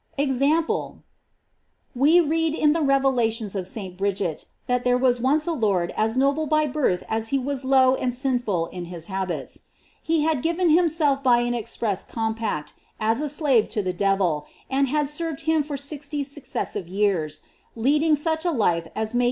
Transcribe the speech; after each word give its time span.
EXAMPLE 0.17 1.03
We 1.93 2.19
read 2.19 2.55
in 2.55 2.73
the 2.73 2.81
revelations 2.81 3.55
of 3.55 3.67
St. 3.67 3.97
Bridget,* 3.99 4.47
that 4.65 4.83
there 4.83 4.97
was 4.97 5.21
once 5.21 5.45
a 5.45 5.51
lord 5.51 5.93
as 5.95 6.17
noble 6.17 6.47
by 6.47 6.65
birth 6.65 7.03
as 7.07 7.27
he 7.27 7.37
was 7.37 7.63
low 7.63 7.93
and 7.93 8.11
sinful 8.11 8.65
in 8.73 8.85
his 8.85 9.05
habits. 9.13 9.61
He 10.01 10.21
had 10.23 10.41
given 10.41 10.71
himself 10.71 11.21
by 11.21 11.41
an 11.41 11.53
express 11.53 12.03
compact 12.03 12.73
as 12.99 13.21
a 13.21 13.29
slave 13.29 13.69
to 13.69 13.83
the 13.83 13.93
devil, 13.93 14.47
and 14.71 14.87
had 14.87 15.07
served 15.07 15.41
him 15.41 15.61
for 15.61 15.77
sixty 15.77 16.25
years, 16.87 17.41
leading 17.75 18.15
such 18.15 18.43
a 18.43 18.49
life 18.49 18.87
as 18.95 19.13
may 19.13 19.19
* 19.19 19.19
L. 19.19 19.19